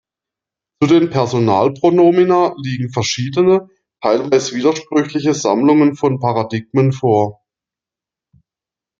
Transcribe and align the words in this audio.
Zu 0.81 0.87
den 0.89 1.11
Personalpronomina 1.11 2.55
liegen 2.57 2.89
verschiedene, 2.89 3.69
teilweise 4.01 4.55
widersprüchliche 4.55 5.35
Sammlungen 5.35 5.95
von 5.95 6.19
Paradigmen 6.19 6.91
vor. 6.91 7.45